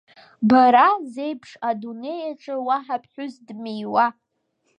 [0.49, 4.05] Бара, зеиԥш адунеиаҿы уаҳа ԥҳәыс дмиуа…